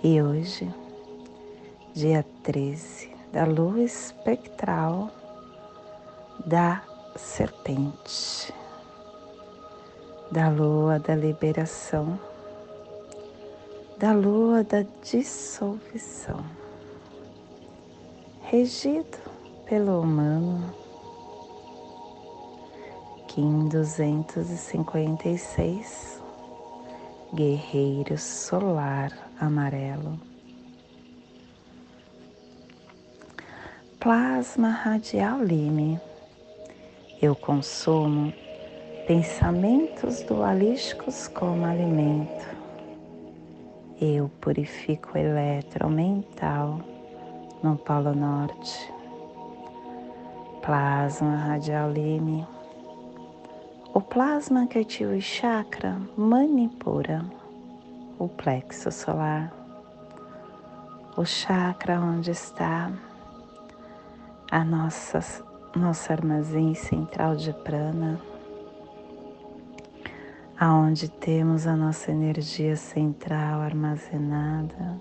[0.00, 0.72] E hoje,
[1.92, 5.10] dia 13 da lua espectral
[6.46, 6.84] da
[7.16, 8.54] serpente,
[10.30, 12.16] da lua da liberação,
[13.98, 16.44] da lua da dissolução,
[18.42, 19.18] regido
[19.66, 20.72] pelo humano.
[23.26, 26.17] Kim 256
[27.30, 30.18] Guerreiro Solar Amarelo.
[34.00, 36.00] Plasma radial lime.
[37.20, 38.32] Eu consumo
[39.06, 42.46] pensamentos dualísticos como alimento.
[44.00, 46.80] Eu purifico o eletromental
[47.62, 48.90] no Polo Norte.
[50.62, 52.46] Plasma radial lime
[53.98, 57.24] o plasma que ativa o chakra manipura
[58.16, 59.52] o plexo solar,
[61.16, 62.92] o chakra onde está
[64.52, 65.18] a nossa,
[65.74, 68.20] nosso armazém central de prana,
[70.56, 74.96] aonde temos a nossa energia central armazenada,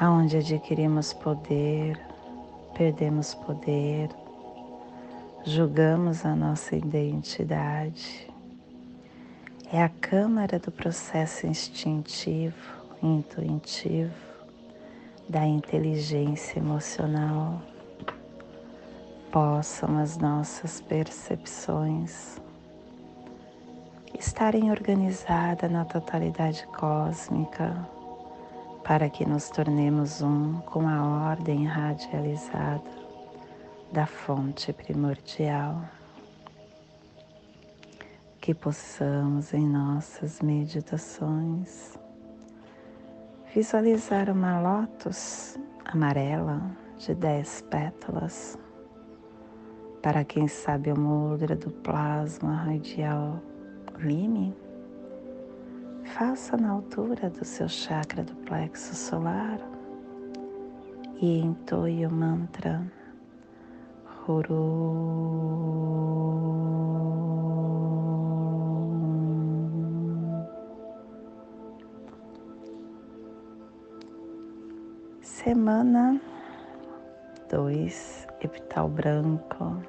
[0.00, 2.00] aonde adquirimos poder,
[2.74, 4.08] perdemos poder,
[5.46, 8.28] julgamos a nossa identidade.
[9.72, 12.56] É a câmara do processo instintivo,
[13.00, 14.12] intuitivo,
[15.28, 17.62] da inteligência emocional.
[19.30, 22.40] Possam as nossas percepções
[24.18, 27.86] estarem organizadas na totalidade cósmica
[28.82, 33.05] para que nos tornemos um com a ordem radializada
[33.92, 35.82] da fonte primordial.
[38.40, 41.98] Que possamos em nossas meditações
[43.54, 46.60] visualizar uma lótus amarela
[46.98, 48.58] de dez pétalas.
[50.02, 53.40] Para quem sabe o mudra do plasma radial
[53.98, 54.54] lime,
[56.04, 59.58] faça na altura do seu chakra do plexo solar
[61.20, 62.86] e entoie o mantra
[75.22, 76.20] Semana
[77.48, 79.80] dois, epital branco,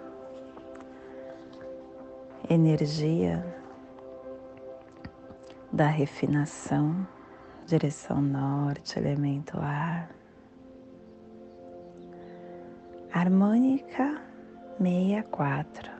[2.47, 3.43] energia
[5.71, 7.07] da refinação,
[7.65, 10.11] direção norte, elemento ar,
[13.11, 14.21] harmônica
[14.79, 15.91] 64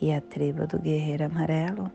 [0.00, 1.90] e a tribo do guerreiro amarelo,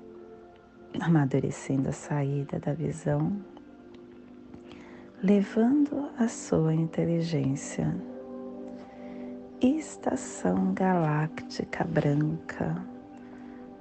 [0.99, 3.35] amadurecendo a saída da visão,
[5.21, 7.95] levando a sua inteligência.
[9.59, 12.79] Estação galáctica branca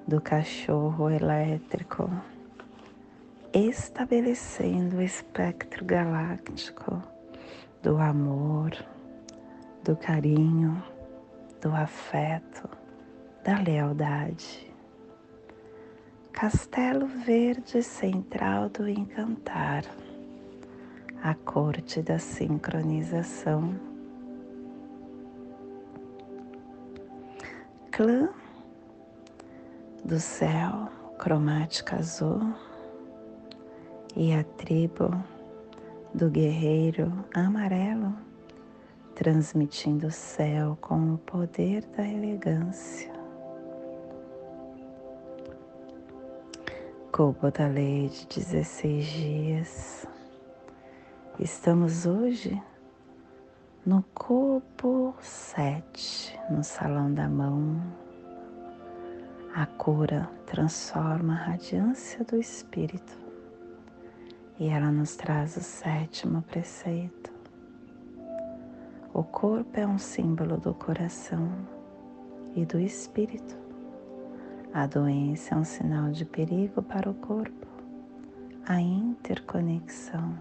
[0.09, 2.11] do cachorro elétrico,
[3.53, 7.03] estabelecendo o espectro galáctico
[7.83, 8.73] do amor,
[9.87, 10.83] do carinho
[11.63, 12.69] do afeto,
[13.45, 14.69] da lealdade.
[16.33, 19.85] Castelo Verde Central do Encantar,
[21.23, 23.79] a corte da sincronização.
[27.93, 28.29] Clã
[30.05, 32.41] do céu, cromática azul,
[34.17, 35.11] e a tribo
[36.13, 38.26] do guerreiro amarelo
[39.17, 43.11] transmitindo o céu com o poder da elegância.
[47.11, 50.07] Cubo da lei de 16 dias.
[51.41, 52.63] Estamos hoje
[53.87, 57.83] no cubo 7, no salão da mão.
[59.55, 63.19] A cura transforma a radiância do espírito
[64.61, 67.36] e ela nos traz o sétimo preceito
[69.17, 71.49] o corpo é um símbolo do coração
[72.55, 73.57] e do espírito.
[74.75, 77.67] A doença é um sinal de perigo para o corpo.
[78.67, 80.39] a interconexão.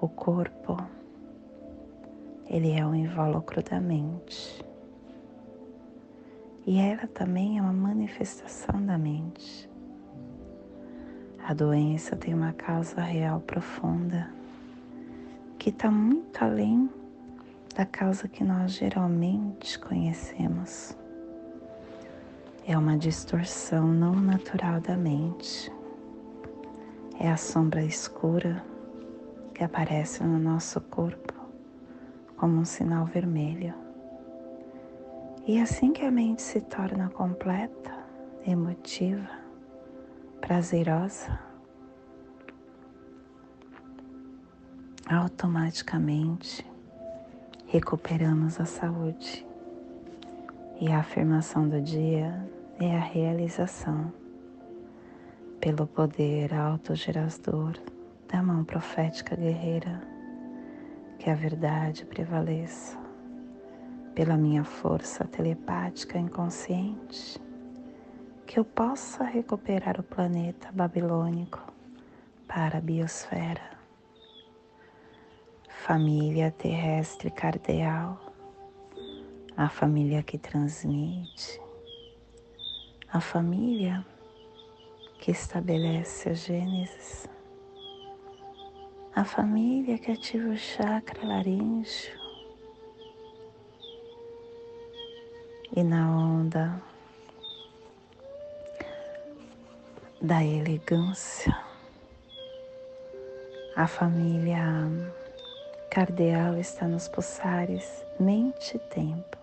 [0.00, 0.76] O corpo,
[2.46, 4.64] ele é o invólucro da mente.
[6.64, 9.71] E ela também é uma manifestação da mente.
[11.44, 14.30] A doença tem uma causa real profunda
[15.58, 16.88] que está muito além
[17.74, 20.96] da causa que nós geralmente conhecemos.
[22.64, 25.72] É uma distorção não natural da mente.
[27.18, 28.62] É a sombra escura
[29.52, 31.34] que aparece no nosso corpo
[32.36, 33.74] como um sinal vermelho.
[35.44, 37.92] E assim que a mente se torna completa,
[38.46, 39.41] emotiva,
[40.42, 41.38] prazerosa,
[45.08, 46.66] automaticamente
[47.68, 49.46] recuperamos a saúde.
[50.80, 52.44] E a afirmação do dia
[52.80, 54.12] é a realização
[55.60, 57.74] pelo poder autogerador
[58.28, 60.02] da mão profética guerreira,
[61.20, 62.98] que a verdade prevaleça
[64.12, 67.40] pela minha força telepática inconsciente,
[68.52, 71.58] que eu possa recuperar o planeta babilônico
[72.46, 73.78] para a biosfera.
[75.86, 78.20] Família terrestre cardeal,
[79.56, 81.58] a família que transmite,
[83.10, 84.04] a família
[85.18, 87.26] que estabelece a Gênesis,
[89.14, 92.20] a família que ativa o chakra laríngeo
[95.74, 96.91] e na onda
[100.22, 101.52] da elegância,
[103.74, 104.62] a família
[105.90, 109.36] cardeal está nos pulsares mente e tempo,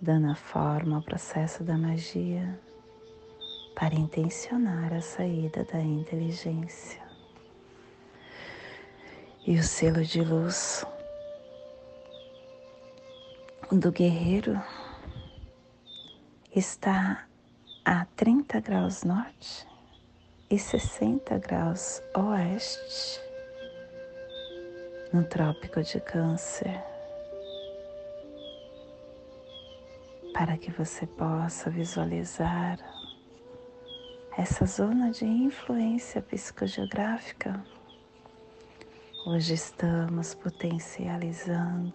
[0.00, 2.56] dando a forma ao processo da magia
[3.74, 7.02] para intencionar a saída da inteligência.
[9.44, 10.86] E o selo de luz
[13.72, 14.62] do guerreiro
[16.54, 17.25] está
[17.88, 19.64] a 30 graus norte
[20.50, 23.20] e 60 graus oeste
[25.12, 26.82] no Trópico de Câncer,
[30.34, 32.76] para que você possa visualizar
[34.36, 37.64] essa zona de influência psicogeográfica.
[39.24, 41.94] Hoje estamos potencializando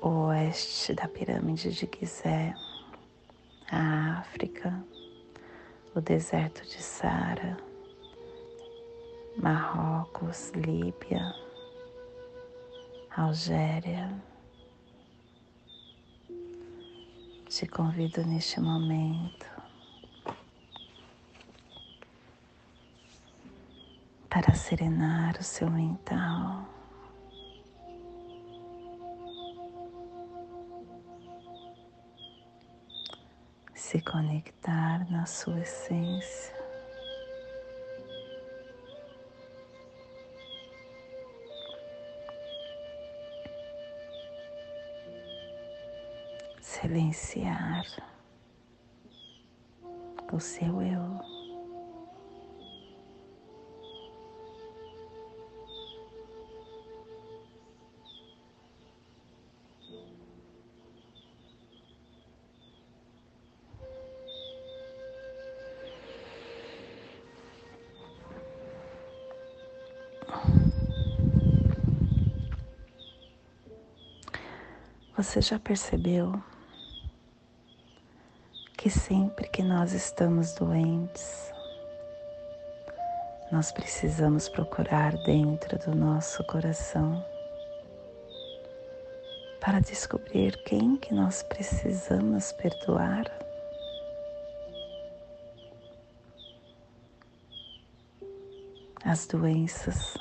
[0.00, 2.54] o oeste da pirâmide de Gizé,
[3.74, 4.84] a África,
[5.94, 7.56] o deserto de Sara
[9.36, 11.34] Marrocos, Líbia,
[13.16, 14.14] Algéria.
[17.48, 19.46] Te convido neste momento
[24.28, 26.73] para serenar o seu mental.
[33.94, 36.52] Se conectar na sua essência.
[46.60, 47.86] silenciar
[50.32, 51.33] o seu eu.
[75.34, 76.40] Você já percebeu
[78.78, 81.52] que sempre que nós estamos doentes,
[83.50, 87.20] nós precisamos procurar dentro do nosso coração
[89.60, 93.24] para descobrir quem que nós precisamos perdoar.
[99.04, 100.16] As doenças,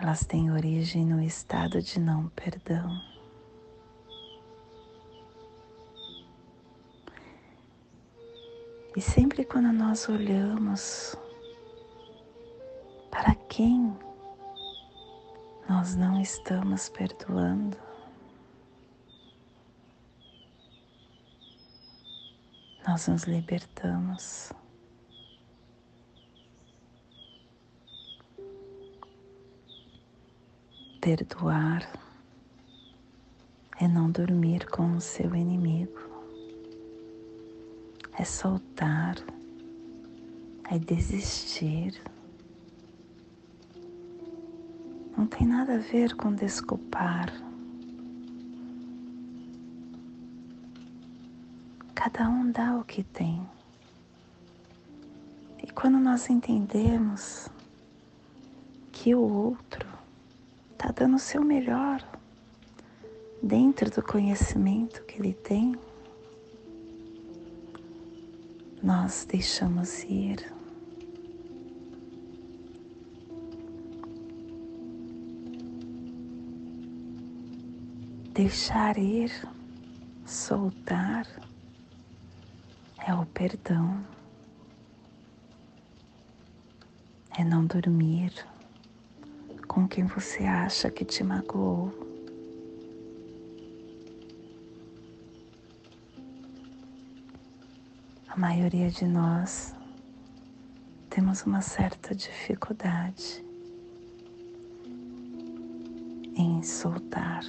[0.00, 3.15] elas têm origem no estado de não perdão.
[8.96, 11.14] E sempre quando nós olhamos
[13.10, 13.94] para quem
[15.68, 17.76] nós não estamos perdoando,
[22.88, 24.50] nós nos libertamos.
[31.02, 31.86] Perdoar
[33.78, 36.05] é não dormir com o seu inimigo,
[38.18, 39.16] é soltar,
[40.70, 42.00] é desistir.
[45.16, 47.32] Não tem nada a ver com desculpar.
[51.94, 53.46] Cada um dá o que tem.
[55.62, 57.48] E quando nós entendemos
[58.92, 59.86] que o outro
[60.72, 62.02] está dando o seu melhor
[63.42, 65.76] dentro do conhecimento que ele tem,
[68.86, 70.54] nós deixamos ir.
[78.32, 79.32] Deixar ir,
[80.24, 81.26] soltar,
[83.04, 84.06] é o perdão,
[87.36, 88.32] é não dormir
[89.66, 92.05] com quem você acha que te magoou.
[98.36, 99.74] A maioria de nós
[101.08, 103.42] temos uma certa dificuldade
[106.34, 107.42] em soltar.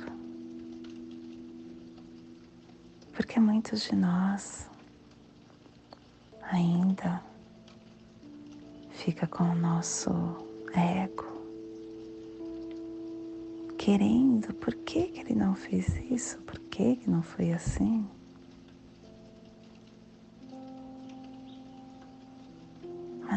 [3.12, 4.70] Porque muitos de nós
[6.44, 7.22] ainda
[8.92, 10.10] fica com o nosso
[10.74, 11.28] ego
[13.78, 16.38] querendo, por que, que ele não fez isso?
[16.44, 18.08] Por que, que não foi assim?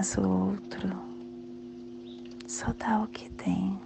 [0.00, 0.88] Mas o outro
[2.48, 3.78] só dá o que tem.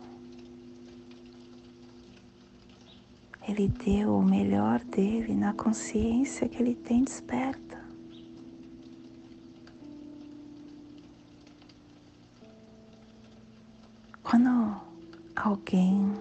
[3.49, 7.85] Ele deu o melhor dele na consciência que ele tem desperta.
[14.23, 14.80] Quando
[15.35, 16.14] alguém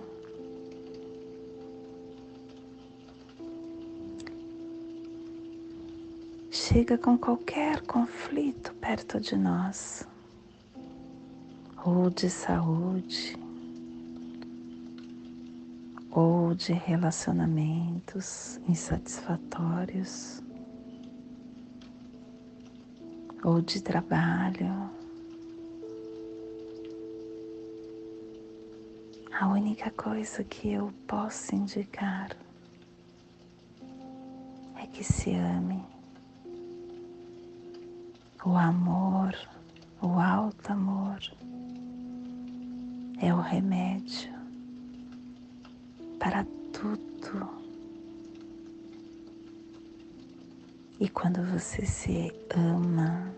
[6.66, 10.08] chega com qualquer conflito perto de nós,
[11.86, 13.38] ou de saúde,
[16.10, 20.42] ou de relacionamentos insatisfatórios,
[23.44, 24.90] ou de trabalho.
[29.38, 32.38] A única coisa que eu posso indicar
[34.82, 35.93] é que se ame.
[38.46, 39.34] O amor,
[40.02, 41.20] o alto amor,
[43.22, 44.34] é o remédio
[46.20, 47.50] para tudo.
[51.00, 53.34] E quando você se ama,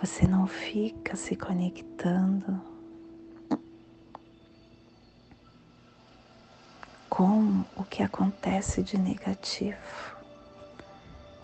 [0.00, 2.58] você não fica se conectando
[7.10, 10.17] com o que acontece de negativo.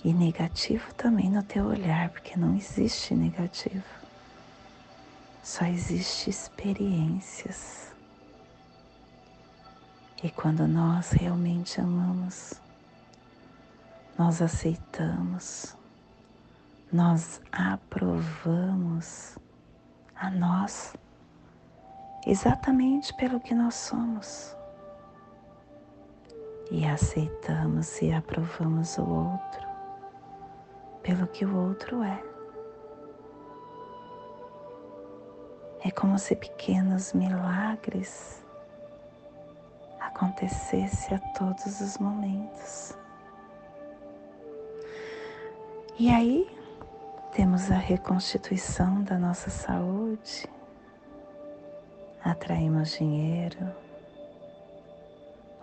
[0.04, 3.82] E negativo também no teu olhar, porque não existe negativo.
[5.42, 7.90] Só existe experiências.
[10.22, 12.52] E quando nós realmente amamos,
[14.18, 15.74] nós aceitamos,
[16.92, 19.38] nós aprovamos
[20.14, 20.94] a nós
[22.26, 24.54] exatamente pelo que nós somos.
[26.70, 29.63] E aceitamos e aprovamos o outro
[31.04, 32.20] pelo que o outro é.
[35.84, 38.42] É como se pequenos milagres
[40.00, 42.96] acontecesse a todos os momentos.
[45.98, 46.50] E aí
[47.32, 50.48] temos a reconstituição da nossa saúde,
[52.24, 53.70] atraímos dinheiro,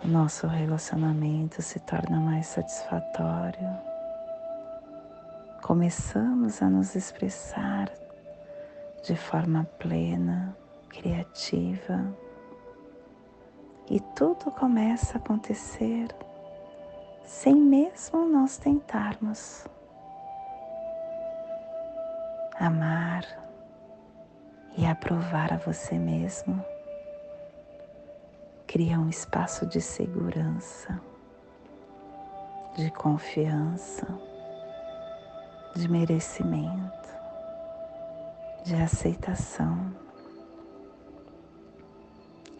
[0.04, 3.91] o nosso relacionamento se torna mais satisfatório,
[5.62, 7.88] começamos a nos expressar
[9.04, 10.56] de forma plena,
[10.88, 12.04] criativa,
[13.88, 16.08] e tudo começa a acontecer
[17.24, 19.64] sem mesmo nós tentarmos.
[22.58, 23.24] Amar
[24.76, 26.64] e aprovar a você mesmo
[28.66, 31.00] cria um espaço de segurança,
[32.74, 34.06] de confiança,
[35.74, 37.08] de merecimento,
[38.64, 39.94] de aceitação.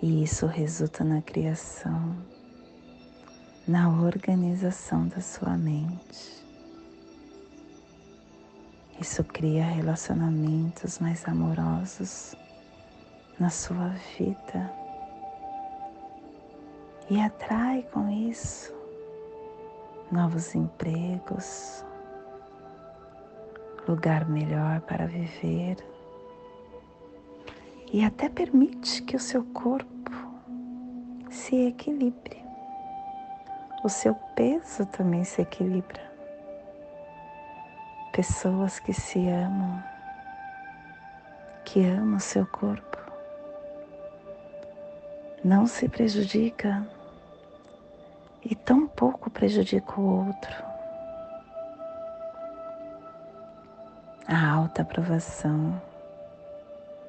[0.00, 2.16] E isso resulta na criação,
[3.66, 6.42] na organização da sua mente.
[9.00, 12.34] Isso cria relacionamentos mais amorosos
[13.38, 14.82] na sua vida.
[17.10, 18.72] e atrai com isso
[20.10, 21.84] novos empregos,
[23.88, 25.76] lugar melhor para viver
[27.92, 30.12] e até permite que o seu corpo
[31.30, 32.42] se equilibre.
[33.84, 36.00] O seu peso também se equilibra.
[38.12, 39.82] Pessoas que se amam,
[41.64, 42.98] que amam o seu corpo,
[45.44, 46.86] não se prejudica
[48.44, 50.71] e tão pouco prejudica o outro.
[54.28, 55.82] A alta aprovação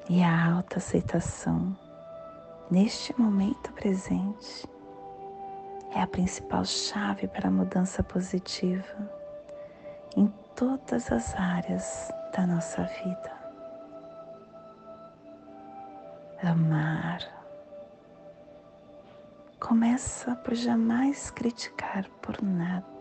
[0.08, 1.76] e a alta aceitação
[2.68, 4.68] neste momento presente
[5.94, 9.10] é a principal chave para a mudança positiva
[10.16, 13.32] em todas as áreas da nossa vida.
[16.42, 17.20] Amar
[19.60, 22.93] começa por jamais criticar por nada.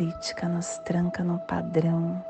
[0.00, 2.24] Crítica nos tranca no padrão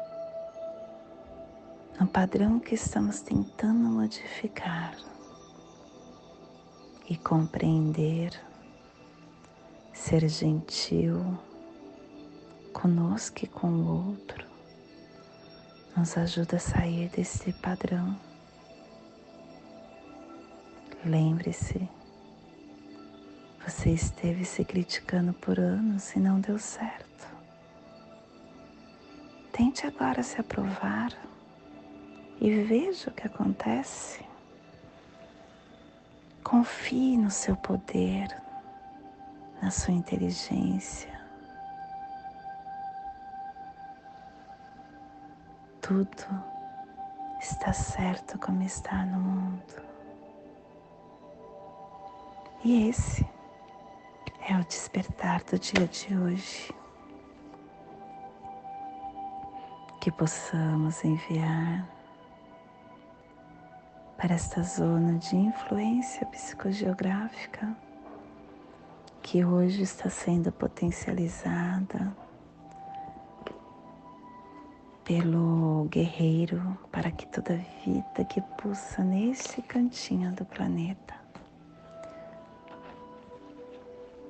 [2.00, 4.96] no padrão que estamos tentando modificar
[7.08, 8.32] e compreender,
[9.92, 11.38] ser gentil
[12.72, 14.44] conosco e com o outro,
[15.96, 18.18] nos ajuda a sair desse padrão.
[21.04, 21.88] Lembre-se,
[23.64, 27.10] você esteve se criticando por anos e não deu certo.
[29.61, 31.12] Tente agora se aprovar
[32.40, 34.25] e veja o que acontece.
[36.42, 38.35] Confie no seu poder,
[39.61, 41.12] na sua inteligência.
[45.83, 46.09] Tudo
[47.38, 49.83] está certo como está no mundo.
[52.64, 53.29] E esse
[54.49, 56.80] é o despertar do dia de hoje.
[60.00, 61.86] Que possamos enviar
[64.16, 67.76] para esta zona de influência psicogeográfica
[69.22, 72.16] que hoje está sendo potencializada
[75.04, 81.14] pelo guerreiro para que toda vida que pulsa neste cantinho do planeta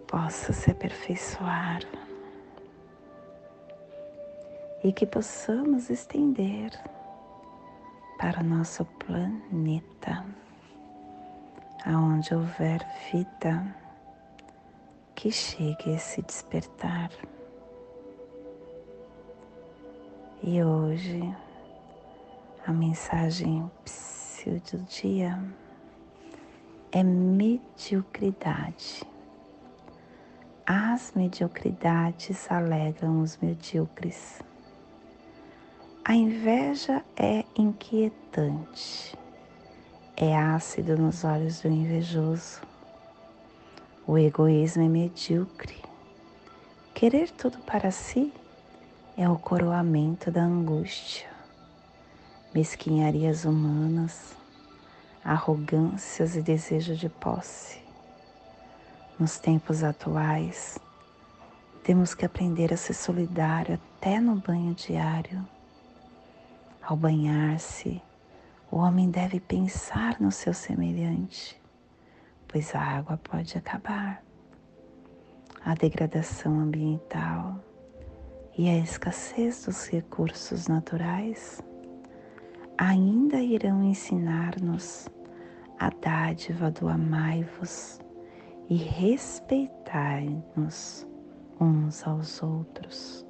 [0.09, 1.83] possa se aperfeiçoar
[4.83, 6.71] e que possamos estender
[8.19, 10.25] para o nosso planeta,
[11.85, 13.77] aonde houver vida,
[15.15, 17.11] que chegue a se despertar.
[20.43, 21.21] E hoje
[22.67, 23.71] a mensagem
[24.47, 25.39] do dia
[26.93, 29.03] é mediocridade.
[30.67, 34.41] As mediocridades alegram os medíocres.
[36.03, 39.15] A inveja é inquietante,
[40.17, 42.63] é ácido nos olhos do invejoso.
[44.07, 45.77] O egoísmo é medíocre.
[46.95, 48.33] Querer tudo para si
[49.15, 51.29] é o coroamento da angústia.
[52.55, 54.35] Mesquinharias humanas,
[55.23, 57.79] arrogâncias e desejo de posse.
[59.19, 60.79] Nos tempos atuais,
[61.85, 65.47] temos que aprender a ser solidário até no banho diário
[66.91, 68.03] ao banhar-se,
[68.69, 71.57] o homem deve pensar no seu semelhante,
[72.49, 74.21] pois a água pode acabar.
[75.65, 77.61] A degradação ambiental
[78.59, 81.63] e a escassez dos recursos naturais
[82.77, 85.09] ainda irão ensinar-nos
[85.79, 88.01] a dádiva do amai-vos
[88.69, 91.07] e respeitai-nos
[91.61, 93.30] uns aos outros.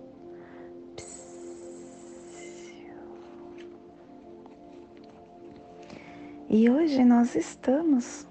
[6.53, 8.27] E hoje nós estamos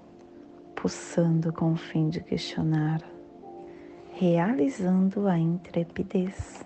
[0.76, 3.00] pulsando com o fim de questionar,
[4.12, 6.62] realizando a intrepidez,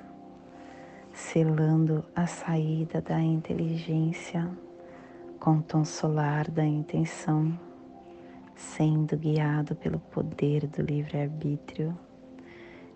[1.12, 4.50] selando a saída da inteligência
[5.38, 7.56] com o tom solar da intenção,
[8.56, 11.96] sendo guiado pelo poder do livre-arbítrio.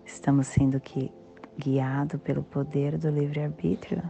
[0.05, 1.09] Estamos sendo que
[1.57, 4.03] guiado pelo poder do livre-arbítrio,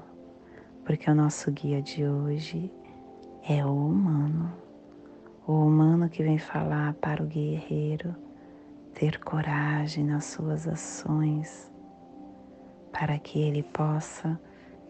[0.84, 2.72] porque o nosso guia de hoje
[3.52, 4.54] é o humano,
[5.48, 8.16] o humano que vem falar para o guerreiro
[8.94, 11.72] ter coragem nas suas ações,
[12.94, 14.40] para que ele possa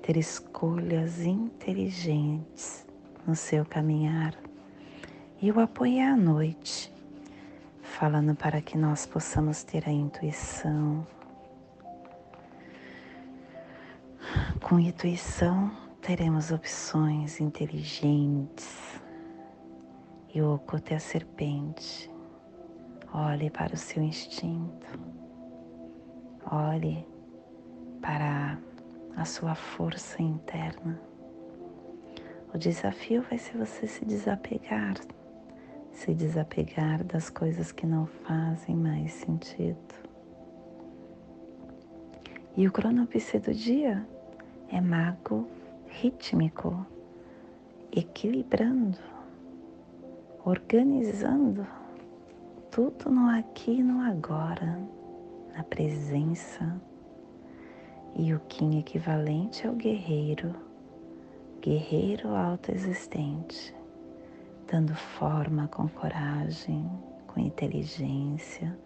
[0.02, 2.86] ter escolhas inteligentes
[3.26, 4.36] no seu caminhar
[5.42, 6.94] E o apoio é à noite,
[7.82, 11.08] falando para que nós possamos ter a intuição.
[14.62, 19.02] Com intuição, teremos opções inteligentes.
[20.34, 22.10] E o oculto é a serpente.
[23.14, 24.88] Olhe para o seu instinto.
[26.52, 27.06] Olhe
[28.02, 28.58] para
[29.16, 31.00] a sua força interna.
[32.54, 34.96] O desafio vai ser você se desapegar,
[35.92, 39.78] se desapegar das coisas que não fazem mais sentido.
[42.56, 44.06] E o cronopse do dia
[44.70, 45.48] é mago
[45.90, 46.86] rítmico,
[47.92, 48.98] equilibrando,
[50.46, 51.68] organizando
[52.72, 54.80] tudo no aqui e no agora,
[55.56, 56.80] na presença.
[58.16, 60.56] E o Kim equivalente é o guerreiro,
[61.62, 63.76] guerreiro autoexistente,
[64.72, 66.90] dando forma com coragem,
[67.28, 68.78] com inteligência,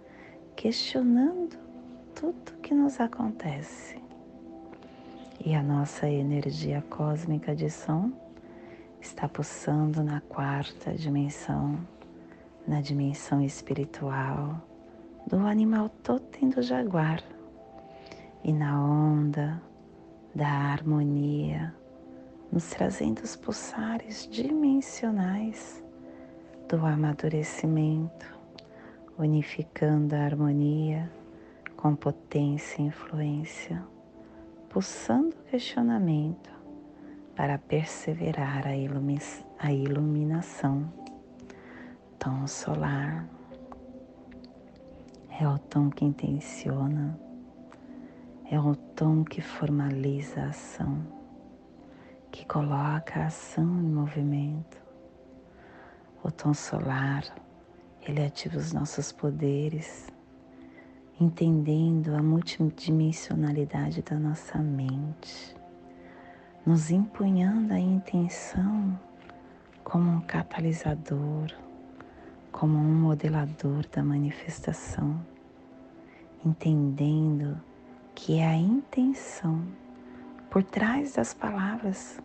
[0.55, 1.57] questionando
[2.15, 4.02] tudo que nos acontece
[5.45, 8.13] e a nossa energia cósmica de som
[9.01, 11.77] está pulsando na quarta dimensão,
[12.65, 14.61] na dimensão espiritual
[15.27, 17.21] do animal totem do jaguar
[18.41, 19.61] e na onda
[20.33, 21.75] da harmonia,
[22.49, 25.83] nos trazendo os pulsares dimensionais
[26.69, 28.33] do amadurecimento,
[29.19, 31.11] unificando a harmonia
[31.75, 33.83] com potência e influência
[34.73, 36.51] expulsando o questionamento
[37.35, 39.19] para perseverar a, ilumi
[39.59, 40.91] a iluminação.
[42.17, 43.29] Tom solar
[45.39, 47.19] é o tom que intenciona,
[48.49, 51.05] é o tom que formaliza a ação,
[52.31, 54.81] que coloca a ação em movimento.
[56.23, 57.23] O tom solar,
[58.01, 60.07] ele ativa os nossos poderes,
[61.23, 65.55] entendendo a multidimensionalidade da nossa mente,
[66.65, 68.99] nos empunhando a intenção
[69.83, 71.47] como um catalisador,
[72.51, 75.25] como um modelador da manifestação,
[76.45, 77.59] entendendo
[78.13, 79.65] que é a intenção
[80.49, 82.21] por trás das palavras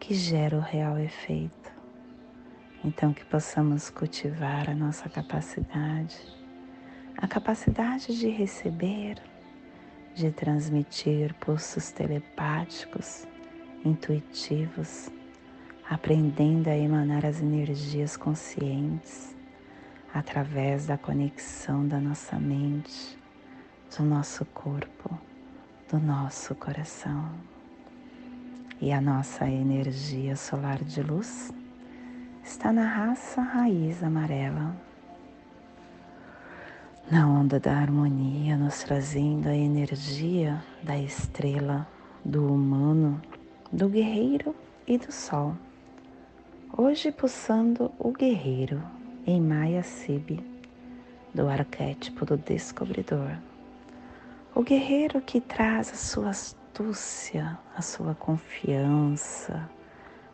[0.00, 1.70] que gera o real efeito.
[2.82, 6.41] Então, que possamos cultivar a nossa capacidade
[7.16, 9.16] a capacidade de receber,
[10.14, 13.26] de transmitir pulsos telepáticos,
[13.84, 15.10] intuitivos,
[15.88, 19.36] aprendendo a emanar as energias conscientes
[20.12, 23.18] através da conexão da nossa mente,
[23.96, 25.18] do nosso corpo,
[25.90, 27.30] do nosso coração.
[28.80, 31.52] E a nossa energia solar de luz
[32.42, 34.91] está na raça raiz amarela
[37.10, 41.86] na onda da harmonia, nos trazendo a energia da estrela,
[42.24, 43.20] do humano,
[43.70, 44.54] do guerreiro
[44.86, 45.54] e do sol.
[46.76, 48.82] Hoje pulsando o guerreiro
[49.26, 50.42] em Maya Sibi,
[51.34, 53.36] do arquétipo do descobridor.
[54.54, 59.68] O guerreiro que traz a sua astúcia, a sua confiança,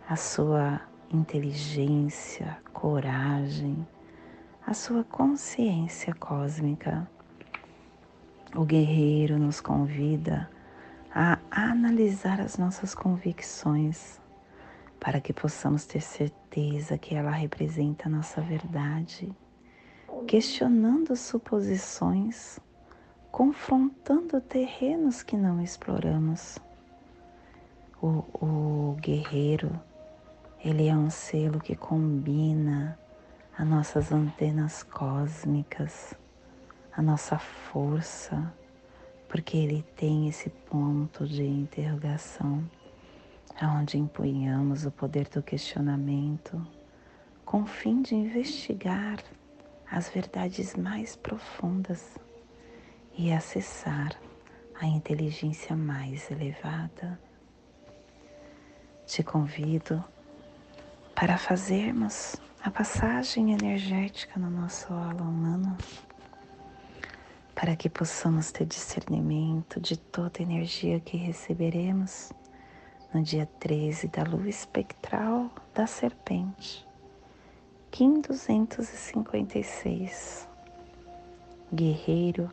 [0.08, 0.80] a sua
[1.12, 3.86] inteligência, coragem,
[4.68, 7.08] a sua consciência cósmica.
[8.54, 10.46] O guerreiro nos convida
[11.10, 14.20] a analisar as nossas convicções
[15.00, 19.34] para que possamos ter certeza que ela representa a nossa verdade,
[20.26, 22.60] questionando suposições,
[23.32, 26.58] confrontando terrenos que não exploramos.
[28.02, 29.80] O, o guerreiro,
[30.62, 32.98] ele é um selo que combina
[33.58, 36.14] as nossas antenas cósmicas,
[36.96, 38.54] a nossa força,
[39.28, 42.64] porque ele tem esse ponto de interrogação,
[43.60, 46.64] onde empunhamos o poder do questionamento,
[47.44, 49.18] com o fim de investigar
[49.90, 52.14] as verdades mais profundas
[53.16, 54.16] e acessar
[54.80, 57.18] a inteligência mais elevada.
[59.04, 60.04] Te convido
[61.18, 65.76] para fazermos a passagem energética no nosso aula humano,
[67.56, 72.32] para que possamos ter discernimento de toda a energia que receberemos
[73.12, 76.86] no dia 13 da lua espectral da serpente,
[77.90, 80.48] Kim 256,
[81.72, 82.48] guerreiro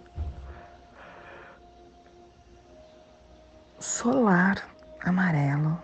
[3.80, 4.68] solar
[5.02, 5.80] amarelo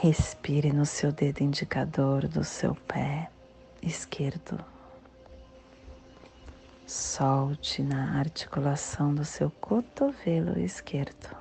[0.00, 3.28] Respire no seu dedo indicador do seu pé
[3.82, 4.64] esquerdo.
[6.86, 11.36] Solte na articulação do seu cotovelo esquerdo.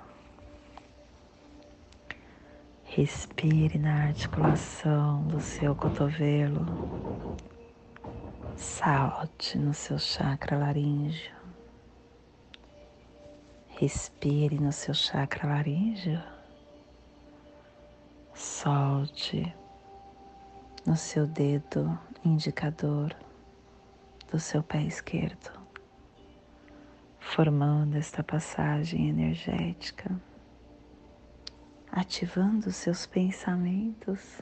[2.84, 6.66] Respire na articulação do seu cotovelo.
[8.56, 11.36] Salte no seu chakra laríngeo.
[13.68, 16.37] Respire no seu chakra laríngeo.
[18.38, 19.52] Solte
[20.86, 23.18] no seu dedo indicador
[24.32, 25.60] do seu pé esquerdo,
[27.20, 30.12] formando esta passagem energética,
[31.92, 34.40] ativando seus pensamentos,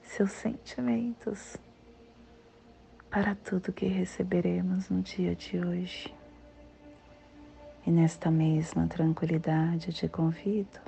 [0.00, 1.58] seus sentimentos
[3.10, 6.14] para tudo que receberemos no dia de hoje.
[7.86, 10.87] E nesta mesma tranquilidade te convido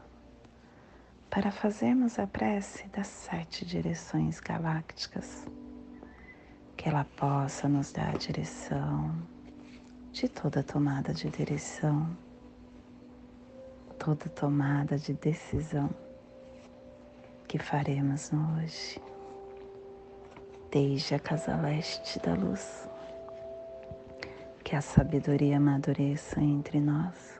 [1.30, 5.46] para fazermos a prece das sete direções galácticas,
[6.76, 9.14] que ela possa nos dar a direção
[10.10, 12.16] de toda tomada de direção,
[13.96, 15.88] toda tomada de decisão
[17.46, 19.00] que faremos hoje,
[20.72, 22.88] desde a casa leste da luz.
[24.64, 27.39] Que a sabedoria amadureça entre nós,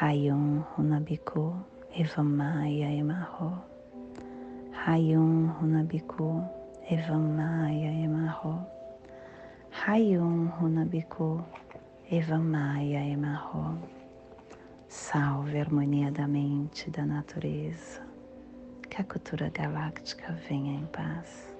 [0.00, 1.58] Rayon Runabiku
[1.90, 3.64] Evamaya Emarro.
[4.86, 6.48] Rayon Runabiku
[6.88, 8.64] Evamaya Emarro.
[9.72, 11.44] Rayon Runabiku
[12.12, 13.76] Evamaya Emarro.
[14.86, 18.00] Salve a harmonia da mente e da natureza.
[18.88, 21.52] Que a cultura galáctica venha em paz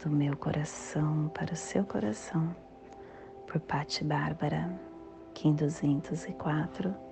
[0.00, 2.54] do meu coração para o seu coração,
[3.48, 4.70] por Patti Bárbara,
[5.34, 7.11] Kim 204,